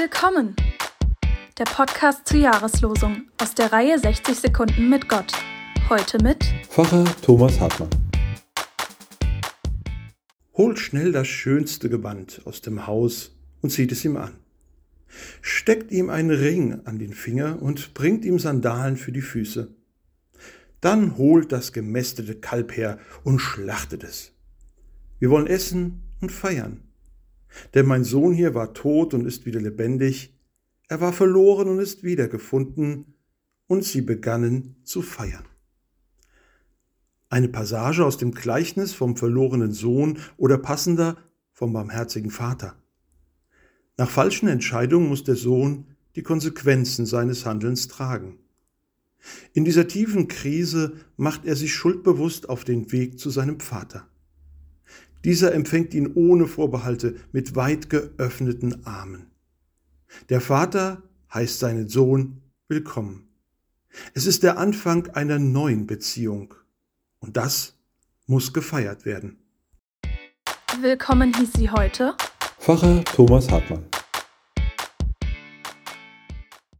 [0.00, 0.54] Willkommen!
[1.58, 5.32] Der Podcast zur Jahreslosung aus der Reihe 60 Sekunden mit Gott.
[5.88, 7.90] Heute mit Pfarrer Thomas Hartmann.
[10.54, 14.36] Holt schnell das schönste Gewand aus dem Haus und zieht es ihm an.
[15.42, 19.74] Steckt ihm einen Ring an den Finger und bringt ihm Sandalen für die Füße.
[20.80, 24.30] Dann holt das gemästete Kalb her und schlachtet es.
[25.18, 26.87] Wir wollen essen und feiern.
[27.74, 30.34] Denn mein Sohn hier war tot und ist wieder lebendig,
[30.88, 33.14] er war verloren und ist wiedergefunden,
[33.66, 35.44] und sie begannen zu feiern.
[37.28, 41.18] Eine Passage aus dem Gleichnis vom verlorenen Sohn oder passender
[41.52, 42.76] vom barmherzigen Vater.
[43.98, 45.84] Nach falschen Entscheidungen muss der Sohn
[46.16, 48.38] die Konsequenzen seines Handelns tragen.
[49.52, 54.08] In dieser tiefen Krise macht er sich schuldbewusst auf den Weg zu seinem Vater.
[55.24, 59.30] Dieser empfängt ihn ohne Vorbehalte mit weit geöffneten Armen.
[60.28, 63.28] Der Vater heißt seinen Sohn willkommen.
[64.14, 66.54] Es ist der Anfang einer neuen Beziehung.
[67.18, 67.74] Und das
[68.26, 69.38] muss gefeiert werden.
[70.80, 72.14] Willkommen hieß sie heute
[72.60, 73.84] Pfarrer Thomas Hartmann.